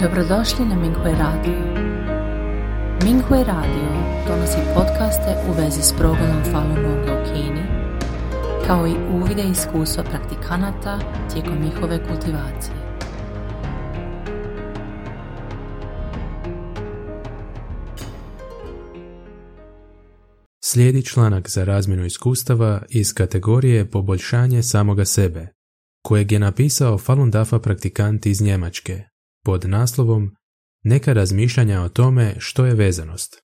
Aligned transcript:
Dobrodošli 0.00 0.64
na 0.64 0.74
Minghui 0.74 1.12
Radio. 1.12 1.52
Minghui 3.04 3.44
Radio 3.44 3.88
donosi 4.28 4.58
podcaste 4.74 5.36
u 5.48 5.52
vezi 5.52 5.82
s 5.82 5.92
progledom 5.98 6.42
Falun 6.52 6.74
Gonga 6.74 7.12
u 7.12 7.24
Kini, 7.24 7.62
kao 8.66 8.86
i 8.86 8.94
uvide 9.14 9.42
iskustva 9.42 10.04
praktikanata 10.04 10.98
tijekom 11.32 11.58
njihove 11.64 11.98
kultivacije. 12.08 12.76
Slijedi 20.64 21.04
članak 21.04 21.50
za 21.50 21.64
razmjenu 21.64 22.04
iskustava 22.04 22.82
iz 22.88 23.14
kategorije 23.14 23.90
Poboljšanje 23.90 24.62
samoga 24.62 25.04
sebe, 25.04 25.48
kojeg 26.02 26.32
je 26.32 26.38
napisao 26.38 26.98
Falun 26.98 27.30
Dafa 27.30 27.58
praktikant 27.58 28.26
iz 28.26 28.42
Njemačke, 28.42 29.13
pod 29.44 29.64
naslovom 29.68 30.36
Neka 30.84 31.12
razmišljanja 31.12 31.82
o 31.82 31.88
tome 31.88 32.34
što 32.38 32.66
je 32.66 32.74
vezanost. 32.74 33.42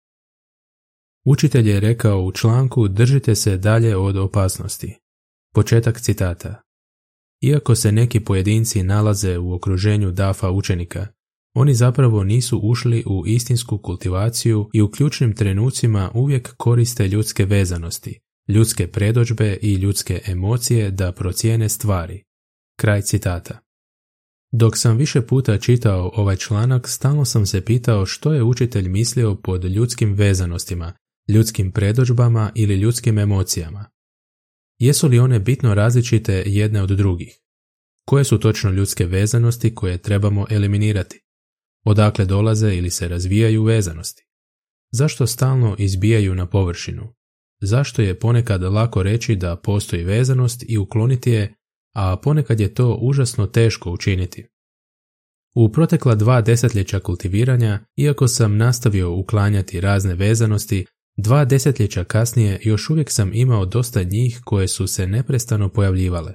Učitelj 1.25 1.69
je 1.69 1.79
rekao 1.79 2.21
u 2.21 2.31
članku 2.31 2.87
držite 2.87 3.35
se 3.35 3.57
dalje 3.57 3.97
od 3.97 4.17
opasnosti. 4.17 4.97
Početak 5.53 6.01
citata. 6.01 6.61
Iako 7.41 7.75
se 7.75 7.91
neki 7.91 8.19
pojedinci 8.19 8.83
nalaze 8.83 9.37
u 9.37 9.53
okruženju 9.53 10.11
dafa 10.11 10.51
učenika, 10.51 11.07
oni 11.53 11.73
zapravo 11.73 12.23
nisu 12.23 12.59
ušli 12.63 13.03
u 13.07 13.23
istinsku 13.27 13.77
kultivaciju 13.77 14.69
i 14.73 14.81
u 14.81 14.91
ključnim 14.91 15.35
trenucima 15.35 16.11
uvijek 16.13 16.53
koriste 16.57 17.07
ljudske 17.07 17.45
vezanosti, 17.45 18.19
ljudske 18.47 18.87
predođbe 18.87 19.57
i 19.61 19.73
ljudske 19.73 20.21
emocije 20.25 20.91
da 20.91 21.11
procijene 21.11 21.69
stvari. 21.69 22.23
Kraj 22.79 23.01
citata. 23.01 23.64
Dok 24.57 24.77
sam 24.77 24.97
više 24.97 25.21
puta 25.21 25.57
čitao 25.57 26.11
ovaj 26.15 26.35
članak, 26.35 26.87
stalno 26.87 27.25
sam 27.25 27.45
se 27.45 27.65
pitao 27.65 28.05
što 28.05 28.33
je 28.33 28.43
učitelj 28.43 28.89
mislio 28.89 29.35
pod 29.35 29.65
ljudskim 29.65 30.13
vezanostima, 30.13 30.93
ljudskim 31.27 31.71
predođbama 31.71 32.51
ili 32.55 32.75
ljudskim 32.75 33.19
emocijama. 33.19 33.85
Jesu 34.79 35.07
li 35.07 35.19
one 35.19 35.39
bitno 35.39 35.73
različite 35.73 36.43
jedne 36.45 36.81
od 36.81 36.89
drugih? 36.89 37.39
Koje 38.05 38.23
su 38.23 38.39
točno 38.39 38.71
ljudske 38.71 39.05
vezanosti 39.05 39.75
koje 39.75 39.97
trebamo 39.97 40.45
eliminirati? 40.49 41.21
Odakle 41.85 42.25
dolaze 42.25 42.75
ili 42.75 42.89
se 42.89 43.07
razvijaju 43.07 43.63
vezanosti? 43.63 44.27
Zašto 44.91 45.27
stalno 45.27 45.75
izbijaju 45.79 46.35
na 46.35 46.45
površinu? 46.49 47.13
Zašto 47.61 48.01
je 48.01 48.19
ponekad 48.19 48.63
lako 48.63 49.03
reći 49.03 49.35
da 49.35 49.55
postoji 49.55 50.03
vezanost 50.03 50.63
i 50.67 50.77
ukloniti 50.77 51.31
je, 51.31 51.55
a 51.95 52.17
ponekad 52.17 52.59
je 52.59 52.73
to 52.73 52.97
užasno 53.01 53.47
teško 53.47 53.91
učiniti? 53.91 54.47
U 55.55 55.71
protekla 55.71 56.15
dva 56.15 56.41
desetljeća 56.41 56.99
kultiviranja, 56.99 57.79
iako 57.95 58.27
sam 58.27 58.57
nastavio 58.57 59.13
uklanjati 59.13 59.81
razne 59.81 60.15
vezanosti, 60.15 60.85
dva 61.17 61.45
desetljeća 61.45 62.03
kasnije 62.03 62.59
još 62.63 62.89
uvijek 62.89 63.11
sam 63.11 63.33
imao 63.33 63.65
dosta 63.65 64.03
njih 64.03 64.41
koje 64.45 64.67
su 64.67 64.87
se 64.87 65.07
neprestano 65.07 65.69
pojavljivale. 65.69 66.33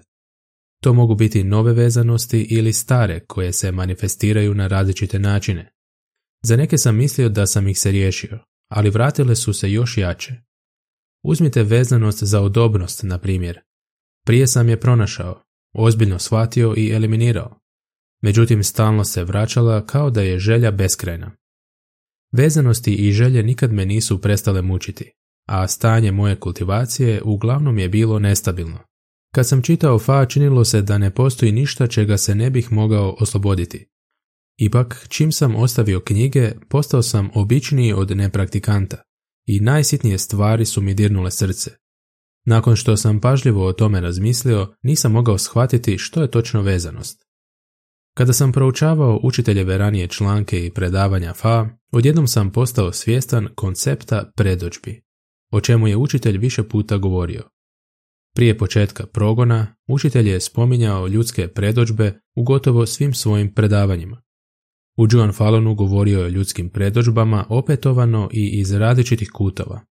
To 0.83 0.93
mogu 0.93 1.15
biti 1.15 1.45
nove 1.45 1.73
vezanosti 1.73 2.41
ili 2.51 2.73
stare 2.73 3.21
koje 3.21 3.53
se 3.53 3.73
manifestiraju 3.73 4.55
na 4.55 4.67
različite 4.67 5.19
načine. 5.19 5.73
Za 6.43 6.57
neke 6.57 6.79
sam 6.79 6.97
mislio 6.97 7.29
da 7.29 7.47
sam 7.47 7.69
ih 7.69 7.79
se 7.79 7.91
riješio, 7.91 8.39
ali 8.69 8.91
vratile 8.91 9.37
su 9.37 9.53
se 9.53 9.73
još 9.73 9.99
jače. 9.99 10.35
Uzmite 11.23 11.63
vezanost 11.63 12.25
za 12.25 12.43
udobnost, 12.43 13.03
na 13.03 13.19
primjer. 13.19 13.61
Prije 14.27 14.47
sam 14.47 14.69
je 14.69 14.81
pronašao, 14.81 15.43
ozbiljno 15.73 16.19
shvatio 16.19 16.75
i 16.77 16.91
eliminirao. 16.91 17.61
Međutim, 18.23 18.65
stalno 18.65 19.05
se 19.05 19.25
vraćala 19.25 19.87
kao 19.87 20.11
da 20.11 20.23
je 20.23 20.39
želja 20.39 20.71
beskrajna. 20.71 21.31
Vezanosti 22.33 22.95
i 22.95 23.13
želje 23.13 23.43
nikad 23.43 23.73
me 23.73 23.87
nisu 23.87 24.21
prestale 24.21 24.63
mučiti, 24.63 25.13
a 25.49 25.69
stanje 25.69 26.13
moje 26.13 26.37
kultivacije 26.37 27.23
uglavnom 27.25 27.79
je 27.79 27.89
bilo 27.89 28.19
nestabilno. 28.19 28.79
Kad 29.35 29.49
sam 29.49 29.63
čitao 29.63 29.99
Fa, 29.99 30.27
činilo 30.27 30.65
se 30.65 30.83
da 30.83 30.99
ne 30.99 31.11
postoji 31.15 31.53
ništa 31.53 31.87
čega 31.87 32.17
se 32.17 32.35
ne 32.35 32.51
bih 32.51 32.73
mogao 32.73 33.17
osloboditi. 33.21 33.87
Ipak, 34.59 35.07
čim 35.09 35.33
sam 35.33 35.57
ostavio 35.57 36.01
knjige, 36.01 36.53
postao 36.69 37.03
sam 37.03 37.31
običniji 37.35 37.93
od 37.93 38.17
nepraktikanta 38.17 39.03
i 39.47 39.61
najsitnije 39.61 40.19
stvari 40.19 40.65
su 40.65 40.81
mi 40.81 40.95
dirnule 40.95 41.31
srce. 41.31 41.71
Nakon 42.51 42.77
što 42.77 42.97
sam 42.97 43.21
pažljivo 43.21 43.67
o 43.67 43.73
tome 43.73 44.01
razmislio, 44.01 44.75
nisam 44.83 45.13
mogao 45.13 45.39
shvatiti 45.39 45.99
što 45.99 46.23
je 46.23 46.31
točno 46.31 46.63
vezanost. 46.63 47.27
Kada 48.17 48.33
sam 48.33 48.53
proučavao 48.53 49.21
učiteljeve 49.23 49.79
ranije 49.79 50.09
članke 50.09 50.67
i 50.67 50.71
predavanja 50.71 51.35
Fa, 51.35 51.69
odjednom 51.93 52.27
sam 52.27 52.53
postao 52.53 52.93
svjestan 52.93 53.49
koncepta 53.55 54.33
predođbi, 54.37 55.03
o 55.51 55.61
čemu 55.61 55.89
je 55.89 55.97
učitelj 55.97 56.39
više 56.39 56.63
puta 56.63 56.97
govorio. 56.97 57.43
Prije 58.35 58.59
početka 58.59 59.07
progona, 59.07 59.77
učitelj 59.89 60.29
je 60.29 60.41
spominjao 60.41 61.07
ljudske 61.07 61.49
predođbe 61.49 62.21
u 62.35 62.43
gotovo 62.43 62.87
svim 62.87 63.15
svojim 63.15 63.55
predavanjima. 63.55 64.23
U 64.97 65.07
John 65.11 65.33
Fallonu 65.33 65.75
govorio 65.75 66.19
je 66.19 66.25
o 66.25 66.29
ljudskim 66.29 66.69
predođbama 66.69 67.47
opetovano 67.49 68.29
i 68.33 68.61
iz 68.61 68.73
različitih 68.73 69.31
kutova. 69.35 69.90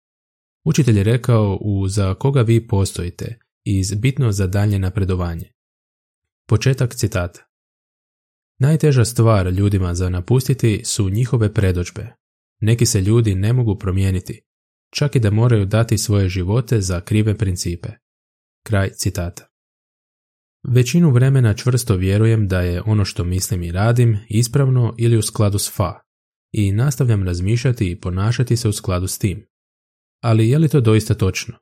Učitelj 0.64 0.98
je 0.98 1.04
rekao 1.04 1.58
u 1.60 1.88
za 1.88 2.14
koga 2.14 2.42
vi 2.42 2.66
postojite 2.66 3.38
iz 3.64 3.94
bitno 3.94 4.32
za 4.32 4.46
dalje 4.46 4.78
napredovanje. 4.78 5.52
Početak 6.48 6.94
citata. 6.94 7.44
Najteža 8.58 9.04
stvar 9.04 9.46
ljudima 9.46 9.94
za 9.94 10.08
napustiti 10.08 10.80
su 10.84 11.10
njihove 11.10 11.54
predođbe. 11.54 12.14
Neki 12.60 12.86
se 12.86 13.00
ljudi 13.00 13.34
ne 13.34 13.52
mogu 13.52 13.78
promijeniti, 13.78 14.42
čak 14.94 15.16
i 15.16 15.20
da 15.20 15.30
moraju 15.30 15.66
dati 15.66 15.98
svoje 15.98 16.28
živote 16.28 16.80
za 16.80 17.00
krive 17.00 17.38
principe. 17.38 17.88
Kraj 18.66 18.90
citata. 18.90 19.46
Većinu 20.68 21.10
vremena 21.10 21.54
čvrsto 21.54 21.96
vjerujem 21.96 22.48
da 22.48 22.60
je 22.60 22.82
ono 22.86 23.04
što 23.04 23.24
mislim 23.24 23.62
i 23.62 23.72
radim 23.72 24.18
ispravno 24.28 24.94
ili 24.98 25.16
u 25.16 25.22
skladu 25.22 25.58
s 25.58 25.76
fa 25.76 26.00
i 26.52 26.72
nastavljam 26.72 27.22
razmišljati 27.22 27.90
i 27.90 28.00
ponašati 28.00 28.56
se 28.56 28.68
u 28.68 28.72
skladu 28.72 29.06
s 29.06 29.18
tim. 29.18 29.46
Ali 30.22 30.48
je 30.48 30.58
li 30.58 30.68
to 30.68 30.80
doista 30.80 31.14
točno? 31.14 31.54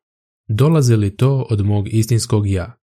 Dolazi 0.49 0.97
li 0.97 1.17
to 1.17 1.47
od 1.51 1.67
mog 1.67 1.89
istinskog 1.89 2.49
ja? 2.49 2.79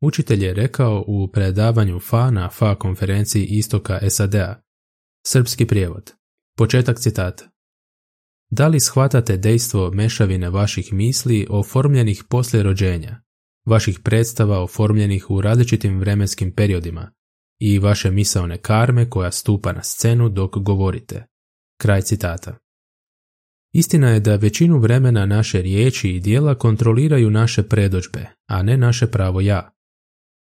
Učitelj 0.00 0.44
je 0.44 0.54
rekao 0.54 1.04
u 1.06 1.28
predavanju 1.32 2.00
FA 2.00 2.30
na 2.30 2.50
FA 2.50 2.74
konferenciji 2.74 3.44
istoka 3.44 4.10
SAD-a. 4.10 4.62
Srpski 5.26 5.66
prijevod. 5.66 6.12
Početak 6.56 6.98
citata. 6.98 7.50
Da 8.50 8.68
li 8.68 8.80
shvatate 8.80 9.36
dejstvo 9.36 9.90
mešavine 9.90 10.50
vaših 10.50 10.92
misli 10.92 11.46
oformljenih 11.50 12.24
poslije 12.28 12.62
rođenja, 12.62 13.20
vaših 13.66 14.00
predstava 14.04 14.58
oformljenih 14.58 15.30
u 15.30 15.40
različitim 15.40 15.98
vremenskim 15.98 16.52
periodima 16.52 17.10
i 17.60 17.78
vaše 17.78 18.10
misaone 18.10 18.58
karme 18.58 19.10
koja 19.10 19.32
stupa 19.32 19.72
na 19.72 19.82
scenu 19.82 20.28
dok 20.28 20.56
govorite? 20.56 21.26
Kraj 21.80 22.02
citata. 22.02 22.58
Istina 23.72 24.10
je 24.10 24.20
da 24.20 24.36
većinu 24.36 24.78
vremena 24.78 25.26
naše 25.26 25.62
riječi 25.62 26.10
i 26.10 26.20
dijela 26.20 26.54
kontroliraju 26.54 27.30
naše 27.30 27.62
predođbe, 27.62 28.26
a 28.46 28.62
ne 28.62 28.76
naše 28.76 29.06
pravo 29.06 29.40
ja. 29.40 29.70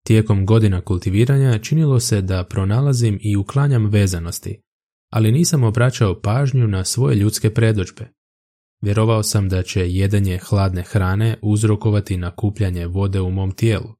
Tijekom 0.06 0.46
godina 0.46 0.80
kultiviranja 0.80 1.58
činilo 1.58 2.00
se 2.00 2.22
da 2.22 2.44
pronalazim 2.44 3.18
i 3.22 3.36
uklanjam 3.36 3.86
vezanosti, 3.86 4.60
ali 5.12 5.32
nisam 5.32 5.64
obraćao 5.64 6.20
pažnju 6.20 6.68
na 6.68 6.84
svoje 6.84 7.16
ljudske 7.16 7.54
predođbe. 7.54 8.08
Vjerovao 8.82 9.22
sam 9.22 9.48
da 9.48 9.62
će 9.62 9.90
jedenje 9.92 10.38
hladne 10.38 10.82
hrane 10.82 11.36
uzrokovati 11.42 12.16
nakupljanje 12.16 12.86
vode 12.86 13.20
u 13.20 13.30
mom 13.30 13.52
tijelu. 13.52 13.94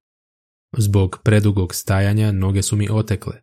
Zbog 0.78 1.18
predugog 1.24 1.74
stajanja 1.74 2.32
noge 2.32 2.62
su 2.62 2.76
mi 2.76 2.88
otekle. 2.90 3.34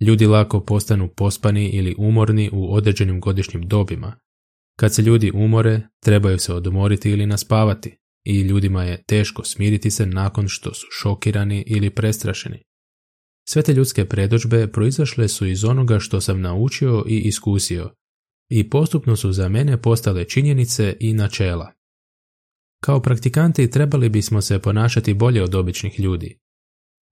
Ljudi 0.00 0.26
lako 0.26 0.60
postanu 0.60 1.08
pospani 1.08 1.68
ili 1.68 1.94
umorni 1.98 2.50
u 2.52 2.74
određenim 2.74 3.20
godišnjim 3.20 3.68
dobima. 3.68 4.16
Kad 4.80 4.94
se 4.94 5.02
ljudi 5.02 5.30
umore, 5.34 5.80
trebaju 6.00 6.38
se 6.38 6.52
odmoriti 6.52 7.10
ili 7.10 7.26
naspavati, 7.26 7.96
i 8.26 8.40
ljudima 8.40 8.84
je 8.84 9.02
teško 9.02 9.44
smiriti 9.44 9.90
se 9.90 10.06
nakon 10.06 10.48
što 10.48 10.74
su 10.74 10.86
šokirani 10.90 11.64
ili 11.66 11.90
prestrašeni. 11.90 12.62
Sve 13.48 13.62
te 13.62 13.72
ljudske 13.72 14.04
predođbe 14.04 14.72
proizašle 14.72 15.28
su 15.28 15.46
iz 15.46 15.64
onoga 15.64 15.98
što 15.98 16.20
sam 16.20 16.40
naučio 16.40 17.04
i 17.08 17.18
iskusio 17.18 17.94
i 18.50 18.70
postupno 18.70 19.16
su 19.16 19.32
za 19.32 19.48
mene 19.48 19.82
postale 19.82 20.24
činjenice 20.24 20.96
i 21.00 21.12
načela. 21.12 21.72
Kao 22.82 23.02
praktikanti 23.02 23.70
trebali 23.70 24.08
bismo 24.08 24.42
se 24.42 24.58
ponašati 24.58 25.14
bolje 25.14 25.42
od 25.42 25.54
običnih 25.54 26.00
ljudi. 26.00 26.38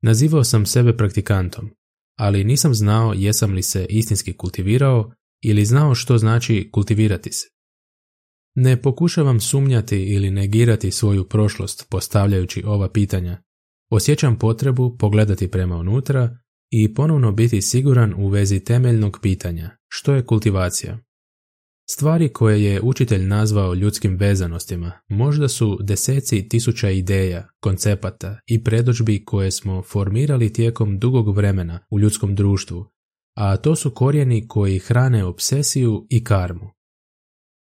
Nazivao 0.02 0.44
sam 0.44 0.66
sebe 0.66 0.96
praktikantom, 0.96 1.70
ali 2.18 2.44
nisam 2.44 2.74
znao 2.74 3.12
jesam 3.16 3.52
li 3.52 3.62
se 3.62 3.86
istinski 3.88 4.36
kultivirao 4.36 5.12
ili 5.42 5.64
znao 5.64 5.94
što 5.94 6.18
znači 6.18 6.68
kultivirati 6.72 7.32
se. 7.32 7.53
Ne 8.54 8.82
pokušavam 8.82 9.40
sumnjati 9.40 10.04
ili 10.04 10.30
negirati 10.30 10.90
svoju 10.90 11.28
prošlost 11.28 11.86
postavljajući 11.90 12.62
ova 12.66 12.88
pitanja. 12.88 13.42
Osjećam 13.90 14.38
potrebu 14.38 14.96
pogledati 14.98 15.50
prema 15.50 15.76
unutra 15.76 16.38
i 16.70 16.94
ponovno 16.94 17.32
biti 17.32 17.62
siguran 17.62 18.14
u 18.16 18.28
vezi 18.28 18.64
temeljnog 18.64 19.18
pitanja, 19.22 19.70
što 19.88 20.14
je 20.14 20.26
kultivacija. 20.26 20.98
Stvari 21.90 22.28
koje 22.28 22.64
je 22.64 22.80
učitelj 22.82 23.24
nazvao 23.24 23.74
ljudskim 23.74 24.16
vezanostima 24.16 24.92
možda 25.08 25.48
su 25.48 25.78
deseci 25.82 26.48
tisuća 26.48 26.90
ideja, 26.90 27.48
koncepata 27.60 28.38
i 28.46 28.64
predođbi 28.64 29.24
koje 29.24 29.50
smo 29.50 29.82
formirali 29.82 30.52
tijekom 30.52 30.98
dugog 30.98 31.36
vremena 31.36 31.80
u 31.90 31.98
ljudskom 31.98 32.34
društvu, 32.34 32.86
a 33.36 33.56
to 33.56 33.76
su 33.76 33.90
korijeni 33.90 34.48
koji 34.48 34.78
hrane 34.78 35.24
obsesiju 35.24 36.06
i 36.10 36.24
karmu. 36.24 36.70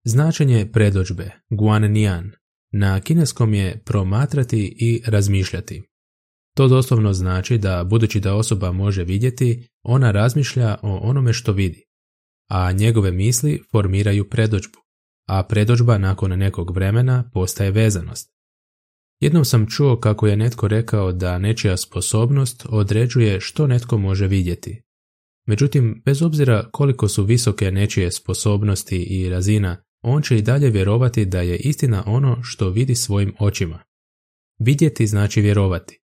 Značenje 0.06 0.70
predođbe, 0.72 1.32
guannian, 1.50 2.32
na 2.72 3.00
kineskom 3.00 3.54
je 3.54 3.82
promatrati 3.86 4.76
i 4.80 5.02
razmišljati. 5.06 5.84
To 6.56 6.68
doslovno 6.68 7.14
znači 7.14 7.58
da, 7.58 7.84
budući 7.84 8.20
da 8.20 8.36
osoba 8.36 8.72
može 8.72 9.04
vidjeti, 9.04 9.68
ona 9.84 10.12
razmišlja 10.12 10.78
o 10.82 10.98
onome 10.98 11.34
što 11.34 11.52
vidi, 11.52 11.84
a 12.50 12.72
njegove 12.72 13.12
misli 13.12 13.62
formiraju 13.72 14.30
predođbu, 14.30 14.80
a 15.28 15.44
predođba 15.44 15.98
nakon 15.98 16.32
nekog 16.40 16.76
vremena 16.76 17.30
postaje 17.34 17.72
vezanost. 17.72 18.34
Jednom 19.20 19.46
sam 19.46 19.68
čuo 19.70 20.00
kako 20.00 20.28
je 20.28 20.38
netko 20.38 20.68
rekao 20.68 21.12
da 21.12 21.38
nečija 21.38 21.78
sposobnost 21.78 22.66
određuje 22.70 23.40
što 23.40 23.68
netko 23.68 23.98
može 23.98 24.28
vidjeti. 24.28 24.82
Međutim, 25.48 26.02
bez 26.06 26.22
obzira 26.22 26.70
koliko 26.72 27.08
su 27.08 27.24
visoke 27.24 27.72
nečije 27.72 28.12
sposobnosti 28.12 28.98
i 28.98 29.30
razina, 29.30 29.84
on 30.04 30.22
će 30.22 30.38
i 30.38 30.42
dalje 30.42 30.70
vjerovati 30.70 31.26
da 31.26 31.42
je 31.42 31.58
istina 31.58 32.04
ono 32.06 32.44
što 32.44 32.70
vidi 32.70 32.96
svojim 32.96 33.34
očima. 33.40 33.80
Vidjeti 34.60 35.08
znači 35.08 35.42
vjerovati. 35.42 36.00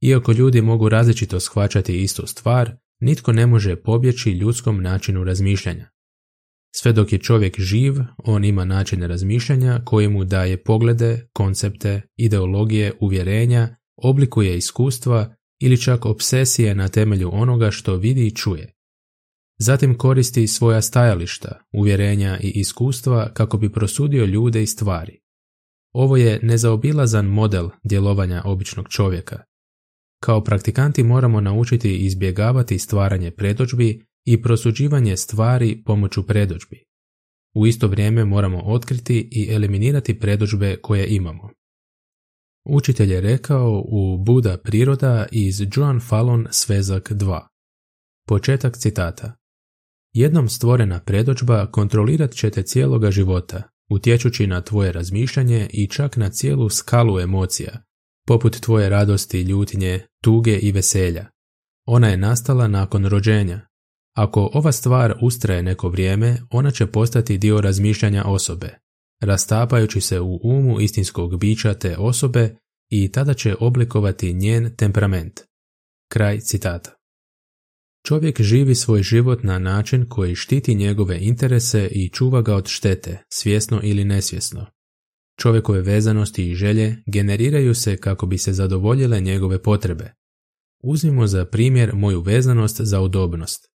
Iako 0.00 0.32
ljudi 0.32 0.62
mogu 0.62 0.88
različito 0.88 1.40
shvaćati 1.40 2.02
istu 2.02 2.26
stvar, 2.26 2.76
nitko 3.00 3.32
ne 3.32 3.46
može 3.46 3.76
pobjeći 3.76 4.30
ljudskom 4.30 4.82
načinu 4.82 5.24
razmišljanja. 5.24 5.90
Sve 6.76 6.92
dok 6.92 7.12
je 7.12 7.18
čovjek 7.18 7.60
živ, 7.60 7.94
on 8.18 8.44
ima 8.44 8.64
načine 8.64 9.08
razmišljanja 9.08 9.80
koji 9.84 10.08
mu 10.08 10.24
daje 10.24 10.62
poglede, 10.62 11.28
koncepte, 11.32 12.02
ideologije, 12.16 12.92
uvjerenja, 13.00 13.76
oblikuje 13.96 14.56
iskustva 14.56 15.34
ili 15.60 15.80
čak 15.80 16.06
obsesije 16.06 16.74
na 16.74 16.88
temelju 16.88 17.30
onoga 17.32 17.70
što 17.70 17.96
vidi 17.96 18.26
i 18.26 18.34
čuje. 18.34 18.73
Zatim 19.58 19.98
koristi 19.98 20.46
svoja 20.46 20.82
stajališta, 20.82 21.60
uvjerenja 21.72 22.38
i 22.42 22.48
iskustva 22.48 23.32
kako 23.32 23.58
bi 23.58 23.72
prosudio 23.72 24.24
ljude 24.24 24.62
i 24.62 24.66
stvari. 24.66 25.20
Ovo 25.92 26.16
je 26.16 26.40
nezaobilazan 26.42 27.26
model 27.26 27.68
djelovanja 27.84 28.42
običnog 28.44 28.88
čovjeka. 28.88 29.42
Kao 30.22 30.44
praktikanti 30.44 31.02
moramo 31.02 31.40
naučiti 31.40 31.96
izbjegavati 31.96 32.78
stvaranje 32.78 33.30
predođbi 33.30 34.04
i 34.24 34.42
prosuđivanje 34.42 35.16
stvari 35.16 35.82
pomoću 35.84 36.26
predođbi. 36.26 36.84
U 37.54 37.66
isto 37.66 37.88
vrijeme 37.88 38.24
moramo 38.24 38.62
otkriti 38.64 39.28
i 39.32 39.48
eliminirati 39.50 40.18
predođbe 40.18 40.76
koje 40.76 41.06
imamo. 41.08 41.50
Učitelj 42.64 43.12
je 43.12 43.20
rekao 43.20 43.84
u 43.86 44.18
Buda 44.18 44.58
priroda 44.58 45.26
iz 45.32 45.62
Joan 45.76 46.00
Fallon 46.00 46.46
svezak 46.50 47.10
2. 47.12 47.40
Početak 48.26 48.76
citata. 48.76 49.43
Jednom 50.14 50.48
stvorena 50.48 51.00
predođba 51.00 51.66
kontrolirat 51.66 52.32
ćete 52.32 52.62
cijeloga 52.62 53.10
života, 53.10 53.62
utječući 53.90 54.46
na 54.46 54.60
tvoje 54.60 54.92
razmišljanje 54.92 55.68
i 55.72 55.88
čak 55.88 56.16
na 56.16 56.30
cijelu 56.30 56.68
skalu 56.68 57.20
emocija, 57.20 57.84
poput 58.26 58.60
tvoje 58.60 58.88
radosti, 58.88 59.40
ljutnje, 59.40 60.06
tuge 60.22 60.58
i 60.58 60.72
veselja. 60.72 61.26
Ona 61.86 62.08
je 62.08 62.16
nastala 62.16 62.68
nakon 62.68 63.06
rođenja. 63.06 63.60
Ako 64.16 64.50
ova 64.52 64.72
stvar 64.72 65.14
ustraje 65.22 65.62
neko 65.62 65.88
vrijeme, 65.88 66.38
ona 66.50 66.70
će 66.70 66.86
postati 66.86 67.38
dio 67.38 67.60
razmišljanja 67.60 68.24
osobe, 68.24 68.78
rastapajući 69.20 70.00
se 70.00 70.20
u 70.20 70.40
umu 70.42 70.80
istinskog 70.80 71.38
bića 71.38 71.74
te 71.74 71.96
osobe 71.96 72.56
i 72.90 73.12
tada 73.12 73.34
će 73.34 73.56
oblikovati 73.60 74.32
njen 74.32 74.76
temperament. 74.76 75.40
Kraj 76.12 76.40
citata. 76.40 77.03
Čovjek 78.06 78.40
živi 78.40 78.74
svoj 78.74 79.02
život 79.02 79.42
na 79.42 79.58
način 79.58 80.06
koji 80.08 80.34
štiti 80.34 80.74
njegove 80.74 81.18
interese 81.20 81.88
i 81.92 82.08
čuva 82.08 82.42
ga 82.42 82.54
od 82.54 82.66
štete, 82.68 83.22
svjesno 83.28 83.80
ili 83.82 84.04
nesvjesno. 84.04 84.66
Čovjekove 85.40 85.80
vezanosti 85.80 86.50
i 86.50 86.54
želje 86.54 86.96
generiraju 87.06 87.74
se 87.74 87.96
kako 87.96 88.26
bi 88.26 88.38
se 88.38 88.52
zadovoljile 88.52 89.20
njegove 89.20 89.62
potrebe. 89.62 90.12
Uzmimo 90.82 91.26
za 91.26 91.44
primjer 91.44 91.94
moju 91.94 92.20
vezanost 92.20 92.80
za 92.80 93.00
udobnost. 93.00 93.68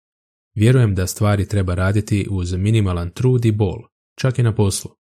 Vjerujem 0.55 0.95
da 0.95 1.07
stvari 1.07 1.47
treba 1.47 1.75
raditi 1.75 2.27
uz 2.31 2.53
minimalan 2.53 3.11
trud 3.11 3.45
i 3.45 3.51
bol, 3.51 3.77
čak 4.17 4.39
i 4.39 4.43
na 4.43 4.55
poslu. 4.55 4.91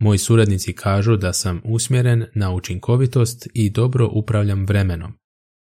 Moji 0.00 0.18
suradnici 0.18 0.72
kažu 0.72 1.16
da 1.16 1.32
sam 1.32 1.60
usmjeren 1.64 2.24
na 2.34 2.54
učinkovitost 2.54 3.48
i 3.54 3.70
dobro 3.70 4.08
upravljam 4.12 4.66
vremenom. 4.66 5.12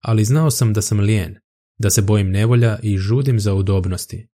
Ali 0.03 0.25
znao 0.25 0.51
sam 0.51 0.73
da 0.73 0.81
sam 0.81 0.99
lijen, 0.99 1.35
da 1.77 1.89
se 1.89 2.01
bojim 2.01 2.31
nevolja 2.31 2.79
i 2.83 2.97
žudim 2.97 3.39
za 3.39 3.53
udobnosti. 3.53 4.27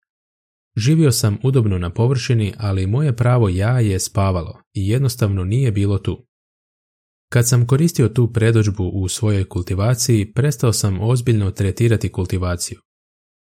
Živio 0.76 1.12
sam 1.12 1.38
udobno 1.42 1.78
na 1.78 1.90
površini, 1.90 2.54
ali 2.58 2.86
moje 2.86 3.16
pravo 3.16 3.48
ja 3.48 3.80
je 3.80 4.00
spavalo 4.00 4.62
i 4.74 4.88
jednostavno 4.88 5.44
nije 5.44 5.72
bilo 5.72 5.98
tu. 5.98 6.26
Kad 7.32 7.48
sam 7.48 7.66
koristio 7.66 8.08
tu 8.08 8.32
predođbu 8.32 8.88
u 8.88 9.08
svojoj 9.08 9.44
kultivaciji, 9.44 10.32
prestao 10.32 10.72
sam 10.72 11.00
ozbiljno 11.00 11.50
tretirati 11.50 12.12
kultivaciju. 12.12 12.80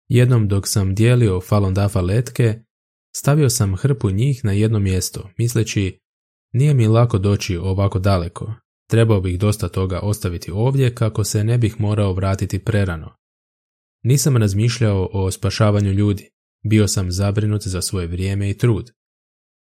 Jednom 0.07 0.47
dok 0.47 0.67
sam 0.67 0.95
dijelio 0.95 1.41
Falun 1.41 1.73
Dafa 1.73 2.01
letke, 2.01 2.59
stavio 3.15 3.49
sam 3.49 3.75
hrpu 3.75 4.09
njih 4.09 4.45
na 4.45 4.51
jedno 4.51 4.79
mjesto, 4.79 5.29
misleći 5.37 5.99
nije 6.53 6.73
mi 6.73 6.87
lako 6.87 7.17
doći 7.17 7.57
ovako 7.57 7.99
daleko, 7.99 8.53
trebao 8.89 9.21
bih 9.21 9.39
dosta 9.39 9.69
toga 9.69 9.99
ostaviti 9.99 10.51
ovdje 10.51 10.95
kako 10.95 11.23
se 11.23 11.43
ne 11.43 11.57
bih 11.57 11.79
morao 11.79 12.13
vratiti 12.13 12.59
prerano. 12.59 13.15
Nisam 14.07 14.37
razmišljao 14.37 15.09
o 15.13 15.31
spašavanju 15.31 15.91
ljudi, 15.91 16.29
bio 16.63 16.87
sam 16.87 17.11
zabrinut 17.11 17.61
za 17.67 17.81
svoje 17.81 18.07
vrijeme 18.07 18.49
i 18.49 18.57
trud. 18.57 18.91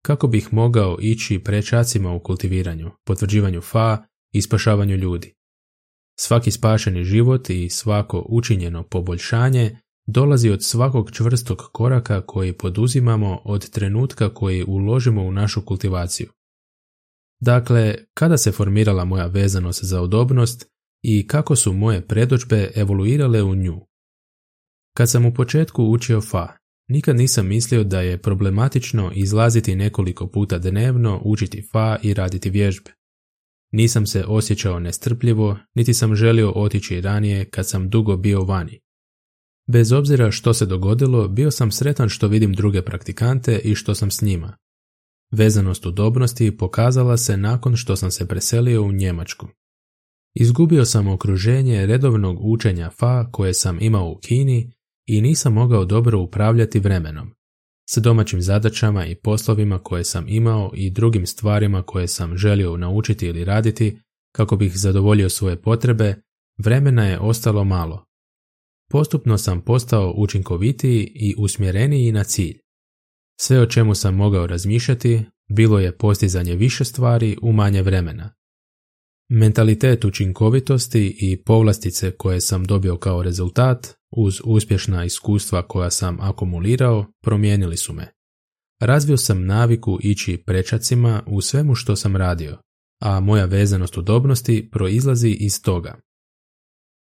Kako 0.06 0.28
bih 0.28 0.54
mogao 0.54 0.98
ići 1.02 1.40
prečacima 1.40 2.12
u 2.12 2.20
kultiviranju, 2.20 2.92
potvrđivanju 3.06 3.62
fa 3.62 4.06
i 4.34 4.42
spašavanju 4.42 4.96
ljudi? 4.96 5.34
Svaki 6.20 6.52
spašeni 6.52 7.04
život 7.04 7.50
i 7.50 7.70
svako 7.70 8.26
učinjeno 8.30 8.84
poboljšanje 8.84 9.78
dolazi 10.08 10.50
od 10.50 10.64
svakog 10.64 11.12
čvrstog 11.12 11.62
koraka 11.74 12.22
koji 12.26 12.54
poduzimamo 12.54 13.42
od 13.46 13.70
trenutka 13.70 14.34
koji 14.34 14.64
uložimo 14.68 15.24
u 15.24 15.32
našu 15.32 15.66
kultivaciju. 15.66 16.30
Dakle, 17.42 17.96
kada 18.14 18.38
se 18.38 18.52
formirala 18.52 19.06
moja 19.06 19.26
vezanost 19.26 19.84
za 19.84 20.02
udobnost 20.02 20.66
i 21.02 21.28
kako 21.28 21.56
su 21.56 21.74
moje 21.74 22.08
predođbe 22.08 22.72
evoluirale 22.76 23.44
u 23.44 23.56
nju? 23.56 23.93
Kad 24.98 25.10
sam 25.10 25.26
u 25.26 25.34
početku 25.34 25.84
učio 25.84 26.22
fa, 26.22 26.48
nikad 26.88 27.16
nisam 27.16 27.48
mislio 27.48 27.84
da 27.84 28.02
je 28.02 28.22
problematično 28.22 29.12
izlaziti 29.16 29.76
nekoliko 29.76 30.28
puta 30.28 30.58
dnevno, 30.58 31.22
učiti 31.24 31.68
fa 31.72 31.98
i 32.04 32.14
raditi 32.14 32.50
vježbe. 32.50 32.92
Nisam 33.72 34.06
se 34.06 34.24
osjećao 34.28 34.80
nestrpljivo, 34.80 35.58
niti 35.76 35.94
sam 35.94 36.16
želio 36.16 36.52
otići 36.56 37.02
ranije 37.02 37.46
kad 37.46 37.70
sam 37.70 37.90
dugo 37.90 38.18
bio 38.18 38.44
vani. 38.44 38.80
Bez 39.68 39.92
obzira 39.92 40.32
što 40.32 40.54
se 40.54 40.66
dogodilo, 40.66 41.28
bio 41.28 41.52
sam 41.52 41.72
sretan 41.72 42.10
što 42.10 42.28
vidim 42.28 42.54
druge 42.54 42.82
praktikante 42.82 43.60
i 43.64 43.76
što 43.76 43.96
sam 43.96 44.12
s 44.12 44.22
njima. 44.22 44.58
Vezanost 45.32 45.86
udobnosti 45.86 46.58
pokazala 46.58 47.18
se 47.18 47.38
nakon 47.38 47.76
što 47.76 47.96
sam 47.96 48.12
se 48.12 48.28
preselio 48.28 48.84
u 48.84 48.92
Njemačku. 48.92 49.48
Izgubio 50.34 50.86
sam 50.86 51.08
okruženje 51.08 51.86
redovnog 51.86 52.38
učenja 52.42 52.90
fa 52.90 53.30
koje 53.32 53.54
sam 53.54 53.78
imao 53.82 54.10
u 54.10 54.18
Kini 54.18 54.72
i 55.06 55.22
nisam 55.22 55.54
mogao 55.54 55.86
dobro 55.86 56.20
upravljati 56.20 56.80
vremenom. 56.80 57.34
S 57.90 57.98
domaćim 57.98 58.42
zadaćama 58.42 59.06
i 59.06 59.16
poslovima 59.16 59.80
koje 59.80 60.04
sam 60.04 60.26
imao 60.28 60.72
i 60.74 60.90
drugim 60.90 61.28
stvarima 61.28 61.84
koje 61.84 62.08
sam 62.08 62.38
želio 62.38 62.78
naučiti 62.78 63.26
ili 63.26 63.46
raditi 63.46 63.98
kako 64.36 64.56
bih 64.56 64.72
zadovoljio 64.76 65.30
svoje 65.30 65.62
potrebe, 65.62 66.16
vremena 66.58 67.08
je 67.08 67.20
ostalo 67.20 67.64
malo. 67.64 68.06
Postupno 68.92 69.38
sam 69.38 69.62
postao 69.62 70.14
učinkovitiji 70.18 71.12
i 71.16 71.36
usmjereniji 71.38 72.12
na 72.12 72.24
cilj. 72.24 72.60
Sve 73.40 73.60
o 73.60 73.66
čemu 73.66 73.96
sam 73.96 74.16
mogao 74.16 74.48
razmišljati 74.48 75.22
bilo 75.50 75.80
je 75.80 75.98
postizanje 75.98 76.56
više 76.56 76.86
stvari 76.86 77.38
u 77.42 77.52
manje 77.52 77.82
vremena. 77.82 78.34
Mentalitet 79.30 80.06
učinkovitosti 80.06 81.18
i 81.20 81.44
povlastice 81.44 82.12
koje 82.12 82.42
sam 82.42 82.66
dobio 82.66 82.98
kao 82.98 83.24
rezultat 83.24 83.96
uz 84.18 84.42
uspješna 84.44 85.06
iskustva 85.06 85.68
koja 85.68 85.90
sam 85.90 86.18
akumulirao 86.22 87.06
promijenili 87.24 87.78
su 87.78 87.94
me. 87.94 88.14
Razvio 88.82 89.18
sam 89.18 89.46
naviku 89.46 90.00
ići 90.02 90.44
prečacima 90.46 91.24
u 91.28 91.42
svemu 91.42 91.76
što 91.76 91.96
sam 91.96 92.16
radio, 92.16 92.58
a 93.02 93.20
moja 93.20 93.46
vezanost 93.46 93.98
udobnosti 93.98 94.70
proizlazi 94.72 95.30
iz 95.30 95.62
toga. 95.62 96.00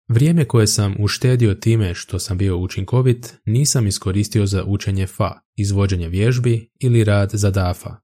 Vrijeme 0.08 0.44
koje 0.44 0.66
sam 0.66 0.94
uštedio 0.98 1.54
time 1.54 1.94
što 1.94 2.18
sam 2.18 2.38
bio 2.38 2.58
učinkovit 2.58 3.34
nisam 3.44 3.86
iskoristio 3.86 4.46
za 4.46 4.64
učenje 4.64 5.06
fa, 5.06 5.40
izvođenje 5.56 6.08
vježbi 6.08 6.70
ili 6.80 7.04
rad 7.04 7.30
za 7.32 7.50
dafa. 7.50 7.96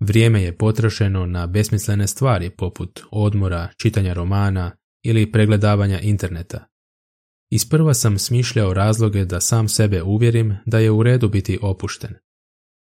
Vrijeme 0.00 0.42
je 0.42 0.56
potrošeno 0.56 1.26
na 1.26 1.46
besmislene 1.46 2.06
stvari 2.06 2.50
poput 2.50 3.00
odmora, 3.10 3.68
čitanja 3.76 4.12
romana 4.12 4.76
ili 5.02 5.32
pregledavanja 5.32 6.00
interneta. 6.00 6.71
Isprva 7.54 7.94
sam 7.94 8.18
smišljao 8.18 8.74
razloge 8.74 9.24
da 9.24 9.40
sam 9.40 9.68
sebe 9.68 10.02
uvjerim 10.02 10.56
da 10.66 10.78
je 10.78 10.90
u 10.90 11.02
redu 11.02 11.28
biti 11.28 11.58
opušten. 11.62 12.14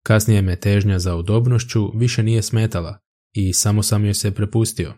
Kasnije 0.04 0.42
me 0.42 0.60
težnja 0.60 1.00
za 1.00 1.16
udobnošću 1.16 1.92
više 1.96 2.24
nije 2.24 2.42
smetala 2.42 3.00
i 3.34 3.54
samo 3.54 3.84
sam 3.84 4.06
joj 4.06 4.14
se 4.14 4.32
prepustio. 4.32 4.94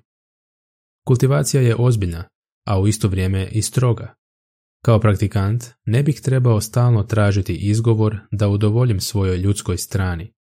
Kultivacija 1.07 1.61
je 1.61 1.75
ozbiljna, 1.79 2.23
a 2.67 2.79
u 2.79 2.87
isto 2.87 3.07
vrijeme 3.07 3.49
i 3.51 3.61
stroga. 3.61 4.15
Kao 4.85 4.99
praktikant 4.99 5.65
ne 5.85 6.03
bih 6.03 6.21
trebao 6.21 6.61
stalno 6.61 7.03
tražiti 7.03 7.55
izgovor 7.55 8.17
da 8.31 8.47
udovoljim 8.47 8.99
svojoj 8.99 9.37
ljudskoj 9.37 9.77
strani. 9.77 10.33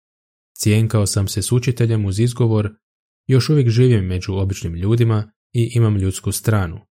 Cijenkao 0.59 1.07
sam 1.07 1.29
se 1.29 1.43
s 1.43 1.53
učiteljem 1.53 2.05
uz 2.05 2.21
izgovor, 2.21 2.75
još 3.27 3.49
uvijek 3.49 3.69
živim 3.69 4.05
među 4.05 4.35
običnim 4.35 4.75
ljudima 4.75 5.33
i 5.53 5.71
imam 5.75 5.97
ljudsku 5.97 6.33
stranu. 6.33 6.88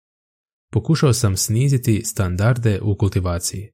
Pokušao 0.72 1.14
sam 1.14 1.38
sniziti 1.38 2.02
standarde 2.06 2.80
u 2.82 2.98
kultivaciji. 2.98 3.70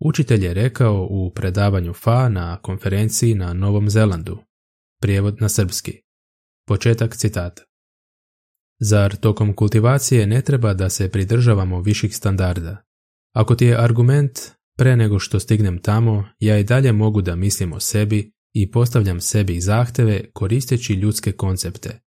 Učitelj 0.00 0.44
je 0.44 0.54
rekao 0.54 1.06
u 1.10 1.32
predavanju 1.34 1.92
FA 1.92 2.28
na 2.28 2.56
konferenciji 2.62 3.34
na 3.34 3.52
Novom 3.52 3.90
Zelandu. 3.90 4.38
Prijevod 5.00 5.36
na 5.40 5.48
srpski. 5.48 6.00
Početak 6.66 7.16
citata. 7.16 7.62
Zar 8.80 9.16
tokom 9.16 9.54
kultivacije 9.54 10.26
ne 10.26 10.42
treba 10.42 10.74
da 10.74 10.90
se 10.90 11.10
pridržavamo 11.10 11.80
viših 11.80 12.16
standarda? 12.16 12.84
Ako 13.34 13.54
ti 13.54 13.64
je 13.64 13.84
argument 13.84 14.38
pre 14.76 14.96
nego 14.96 15.18
što 15.18 15.40
stignem 15.40 15.82
tamo, 15.82 16.28
ja 16.38 16.58
i 16.58 16.64
dalje 16.64 16.92
mogu 16.92 17.22
da 17.22 17.36
mislim 17.36 17.72
o 17.72 17.80
sebi 17.80 18.32
i 18.52 18.70
postavljam 18.70 19.20
sebi 19.20 19.60
zahteve 19.60 20.24
koristeći 20.32 20.94
ljudske 20.94 21.32
koncepte. 21.32 22.00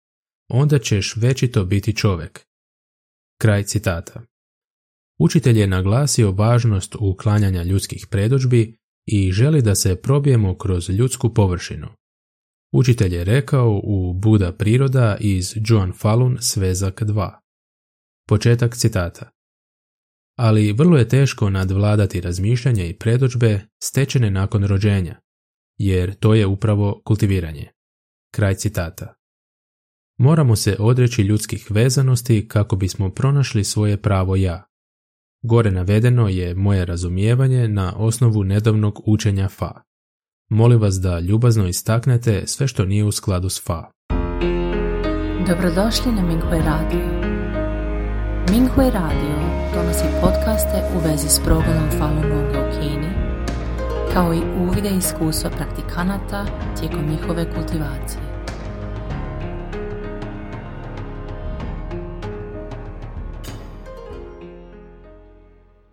Onda 0.49 0.79
ćeš 0.79 1.15
večito 1.15 1.65
biti 1.65 1.95
čovek. 1.95 2.45
Kraj 3.37 3.63
citata. 3.63 4.21
Učitelj 5.19 5.59
je 5.59 5.67
naglasio 5.67 6.31
važnost 6.31 6.95
uklanjanja 6.99 7.63
ljudskih 7.63 8.07
predođbi 8.09 8.77
i 9.05 9.31
želi 9.31 9.61
da 9.61 9.75
se 9.75 10.01
probijemo 10.01 10.57
kroz 10.57 10.89
ljudsku 10.89 11.33
površinu. 11.33 11.87
Učitelj 12.73 13.15
je 13.15 13.23
rekao 13.23 13.81
u 13.83 14.13
Buda 14.13 14.51
priroda 14.53 15.17
iz 15.19 15.53
Joan 15.55 15.93
Falun 15.93 16.37
svezak 16.41 17.01
2. 17.01 17.31
Početak 18.27 18.75
citata. 18.77 19.29
Ali 20.37 20.73
vrlo 20.73 20.97
je 20.97 21.09
teško 21.09 21.49
nadvladati 21.49 22.21
razmišljanje 22.21 22.89
i 22.89 22.97
predođbe 22.97 23.61
stečene 23.83 24.31
nakon 24.31 24.63
rođenja, 24.63 25.19
jer 25.77 26.15
to 26.15 26.33
je 26.33 26.45
upravo 26.45 27.01
kultiviranje. 27.05 27.71
Kraj 28.33 28.55
citata. 28.55 29.13
Moramo 30.17 30.55
se 30.55 30.75
odreći 30.79 31.21
ljudskih 31.21 31.67
vezanosti 31.69 32.47
kako 32.47 32.75
bismo 32.75 33.09
pronašli 33.09 33.63
svoje 33.63 33.97
pravo 33.97 34.35
ja. 34.35 34.63
Gore 35.41 35.71
navedeno 35.71 36.27
je 36.27 36.55
moje 36.55 36.85
razumijevanje 36.85 37.67
na 37.67 37.93
osnovu 37.97 38.43
nedavnog 38.43 39.01
učenja 39.05 39.49
Fa. 39.49 39.71
Molim 40.49 40.81
vas 40.81 40.95
da 40.95 41.19
ljubazno 41.19 41.67
istaknete 41.67 42.43
sve 42.47 42.67
što 42.67 42.85
nije 42.85 43.03
u 43.03 43.11
skladu 43.11 43.49
s 43.49 43.63
Fa. 43.65 43.91
Dobrodošli 45.47 46.11
na 46.11 46.21
Minghui 46.21 46.59
Radio. 46.59 47.05
Minghui 48.51 48.91
Radio 48.93 49.35
donosi 49.73 50.05
podcaste 50.21 50.83
u 50.95 51.09
vezi 51.09 51.27
s 51.29 51.39
progledom 51.45 51.89
Falun 51.99 52.21
Gonga 52.21 52.69
u 52.69 52.79
Kini, 52.79 53.09
kao 54.13 54.33
i 54.33 54.41
uvide 54.59 54.89
iskustva 54.97 55.49
praktikanata 55.49 56.45
tijekom 56.79 57.09
njihove 57.09 57.53
kultivacije. 57.55 58.24